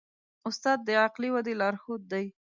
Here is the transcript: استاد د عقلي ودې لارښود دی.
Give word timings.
استاد 0.49 0.79
د 0.87 0.89
عقلي 1.03 1.29
ودې 1.31 1.53
لارښود 1.61 2.01
دی. 2.11 2.25